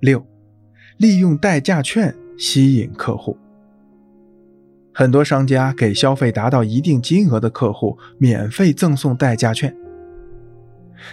[0.00, 0.26] 六，
[0.96, 3.36] 利用代价券吸引客户。
[4.92, 9.74] 很多商家给消费达到一定金额的客户免费赠送代价券，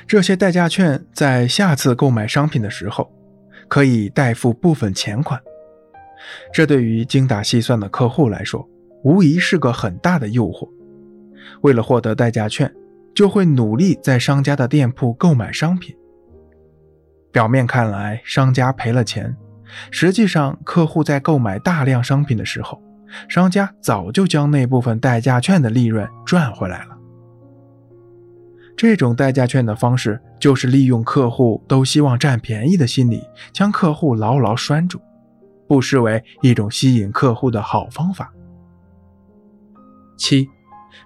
[0.07, 3.09] 这些代价券在下次购买商品的时候
[3.67, 5.39] 可以代付部分钱款。
[6.51, 8.67] 这对于精打细算的客户来说，
[9.03, 10.67] 无疑是个很大的诱惑。
[11.61, 12.73] 为了获得代价券，
[13.13, 15.95] 就会努力在商家的店铺购买商品。
[17.37, 19.37] 表面看来，商家赔了钱，
[19.91, 22.81] 实际上，客户在购买大量商品的时候，
[23.29, 26.97] 商家早就将那部分代价券的利润赚回来了。
[28.75, 33.21] 这种代价券的方式，就是利用客户都希望占便宜的心理，
[33.53, 34.99] 将客户牢牢拴住，
[35.67, 38.33] 不失为一种吸引客户的好方法。
[40.17, 40.49] 七，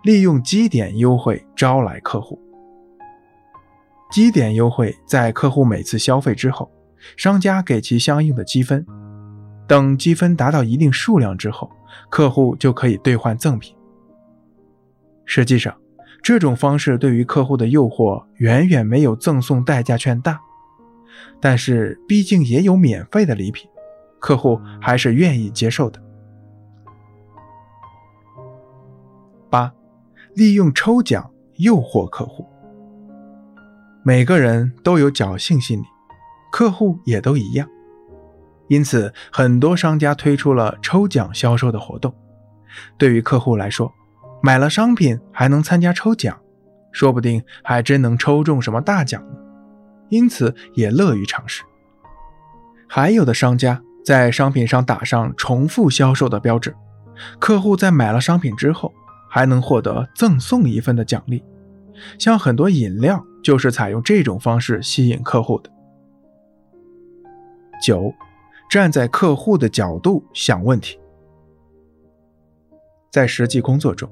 [0.05, 2.40] 利用积点优惠招来客户。
[4.11, 6.70] 积点优惠在客户每次消费之后，
[7.15, 8.85] 商家给其相应的积分，
[9.65, 11.71] 等积分达到一定数量之后，
[12.09, 13.73] 客户就可以兑换赠品。
[15.23, 15.73] 实际上，
[16.21, 20.41] 这种方式对于客户的诱惑远远没有赠送代价券大，
[21.40, 23.70] 但是毕竟也有免费的礼品，
[24.20, 26.03] 客户还是愿意接受的。
[29.49, 29.73] 八，
[30.35, 32.46] 利用抽奖诱惑客户。
[34.04, 35.85] 每个人都有侥幸心理，
[36.52, 37.70] 客户也都一样，
[38.68, 42.12] 因此很多商家推出了抽奖销售的活动。
[42.98, 43.93] 对于客户来说，
[44.41, 46.35] 买了商品还能参加抽奖，
[46.91, 49.35] 说不定还真能抽中什么大奖呢，
[50.10, 51.62] 因此也乐于尝试。
[52.90, 56.76] 还有的商家在商品上打上重复销售的标志，
[57.38, 58.91] 客户在买了商品之后
[59.30, 61.43] 还能获得赠送一份的奖励，
[62.20, 63.26] 像很多饮料。
[63.44, 65.72] 就是采用这种方式吸引客户的。
[67.84, 68.13] 九，
[68.69, 71.00] 站在客户的角度想问题。
[73.09, 74.08] 在实际工作中，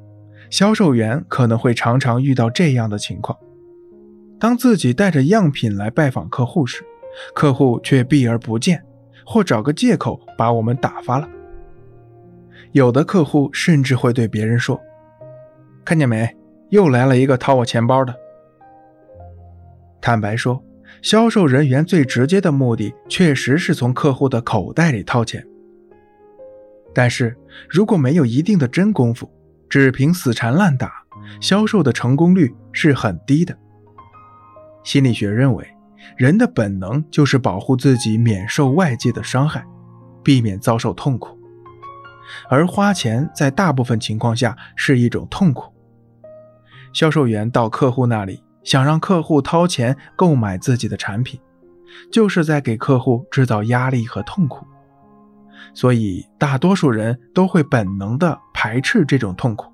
[0.49, 3.37] 销售员可能会常常遇到这样的情况：
[4.39, 6.83] 当自己带着样品来拜访客户时，
[7.35, 8.83] 客户却避而不见，
[9.23, 11.29] 或找个借口把我们打发了。
[12.71, 14.81] 有的客户甚至会对别人说
[15.85, 16.35] ：“看见没，
[16.69, 18.15] 又来了一个掏我钱包的。”
[20.01, 20.63] 坦白说，
[21.01, 25.45] 销售人员最直接的目的确实是从客户的口袋里掏钱。
[26.93, 27.37] 但是，
[27.69, 29.29] 如果没有一定的真功夫，
[29.69, 31.03] 只凭死缠烂打，
[31.39, 33.55] 销售的成功率是很低的。
[34.83, 35.67] 心理学认为，
[36.17, 39.63] 人的本能就是保护自己免受外界的伤害，
[40.23, 41.37] 避免遭受痛苦。
[42.49, 45.71] 而花钱在大部分情况下是一种痛苦。
[46.93, 48.43] 销售员到客户那里。
[48.61, 51.39] 想让客户掏钱购买自己的产品，
[52.11, 54.67] 就是在给客户制造压力和痛苦，
[55.73, 59.71] 所以大多数人都会本能的排斥这种痛苦，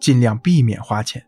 [0.00, 1.22] 尽量避免花钱。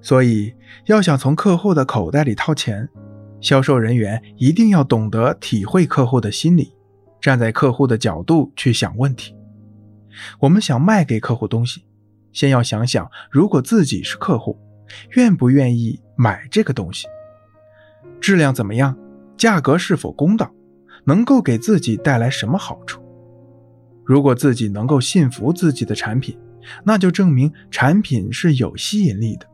[0.00, 0.54] 所以，
[0.86, 2.88] 要想从客户的口袋里掏钱，
[3.40, 6.74] 销售人员一定要懂得体会客户的心理，
[7.20, 9.36] 站在客户的角度去想问题。
[10.40, 11.84] 我们想卖给客户东西。
[12.32, 14.58] 先要想想，如果自己是客户，
[15.12, 17.06] 愿不愿意买这个东西？
[18.20, 18.96] 质量怎么样？
[19.36, 20.52] 价格是否公道？
[21.04, 23.02] 能够给自己带来什么好处？
[24.04, 26.38] 如果自己能够信服自己的产品，
[26.82, 29.46] 那就证明产品是有吸引力的，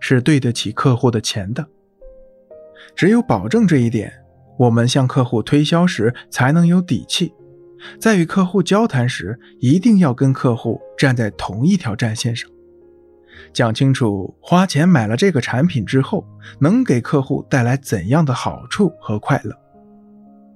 [0.00, 1.66] 是对得起客户的钱的。
[2.94, 4.12] 只有保证这一点，
[4.56, 7.34] 我们向客户推销时才能有底气。
[7.98, 12.50] 在与客户交谈时，一定要跟客户站在同一条战线上，
[13.52, 16.26] 讲清楚花钱买了这个产品之后，
[16.58, 19.54] 能给客户带来怎样的好处和快乐。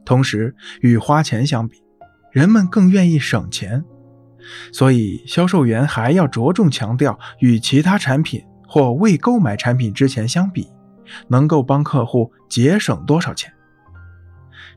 [0.05, 1.83] 同时，与花钱相比，
[2.33, 3.85] 人们更愿意省钱，
[4.73, 10.67] 所以销售员还要着重强调与其他产品或未购买产品之前相比，
[11.29, 13.53] 能够帮客户节省多少钱。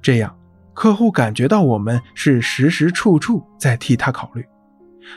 [0.01, 0.36] 这样。
[0.73, 4.45] 客户感觉到我们是时时处处在替他考虑，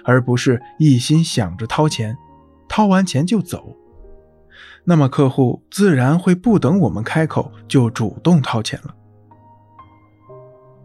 [0.04, 2.16] 而不是一心想着掏钱，
[2.68, 3.76] 掏完钱就走。
[4.84, 8.94] 那么客户自然会不等我们开口就主动掏钱了。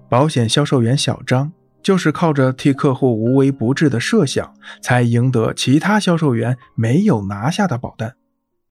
[0.07, 1.51] 保险销售员小张
[1.83, 8.15] 就是靠着替客户无微不至的设想，才赢得其他销售员没有拿下的保单。